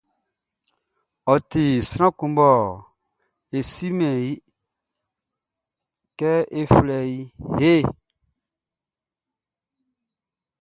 [1.31, 2.47] Ɔ ti sran kun mɔ
[3.57, 4.41] e simɛn iʼn,
[6.17, 7.19] yɛ e flɛ i
[7.55, 7.81] kɛ hey.